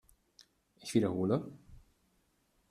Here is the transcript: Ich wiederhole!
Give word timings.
Ich 0.77 0.95
wiederhole! 0.95 1.47